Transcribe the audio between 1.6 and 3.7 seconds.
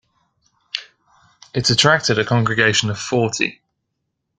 attracted a congregation of forty.